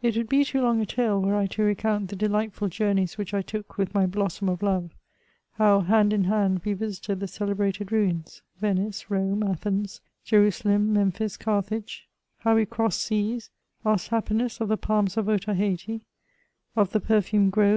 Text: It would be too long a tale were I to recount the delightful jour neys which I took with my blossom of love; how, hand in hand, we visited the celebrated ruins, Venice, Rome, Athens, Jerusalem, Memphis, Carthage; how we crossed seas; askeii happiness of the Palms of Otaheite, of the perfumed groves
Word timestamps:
It 0.00 0.16
would 0.16 0.30
be 0.30 0.46
too 0.46 0.62
long 0.62 0.80
a 0.80 0.86
tale 0.86 1.20
were 1.20 1.36
I 1.36 1.44
to 1.48 1.62
recount 1.62 2.08
the 2.08 2.16
delightful 2.16 2.68
jour 2.70 2.94
neys 2.94 3.18
which 3.18 3.34
I 3.34 3.42
took 3.42 3.76
with 3.76 3.92
my 3.92 4.06
blossom 4.06 4.48
of 4.48 4.62
love; 4.62 4.94
how, 5.58 5.80
hand 5.82 6.14
in 6.14 6.24
hand, 6.24 6.62
we 6.64 6.72
visited 6.72 7.20
the 7.20 7.28
celebrated 7.28 7.92
ruins, 7.92 8.40
Venice, 8.56 9.10
Rome, 9.10 9.42
Athens, 9.42 10.00
Jerusalem, 10.24 10.94
Memphis, 10.94 11.36
Carthage; 11.36 12.08
how 12.38 12.54
we 12.54 12.64
crossed 12.64 13.02
seas; 13.02 13.50
askeii 13.84 14.08
happiness 14.08 14.58
of 14.62 14.68
the 14.68 14.78
Palms 14.78 15.18
of 15.18 15.28
Otaheite, 15.28 16.00
of 16.74 16.92
the 16.92 17.00
perfumed 17.00 17.52
groves 17.52 17.74